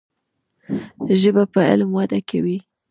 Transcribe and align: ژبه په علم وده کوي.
ژبه 1.21 1.43
په 1.53 1.59
علم 1.69 1.89
وده 1.97 2.19
کوي. 2.29 2.57